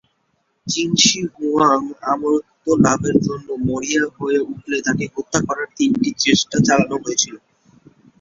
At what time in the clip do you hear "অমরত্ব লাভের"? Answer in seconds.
2.11-3.17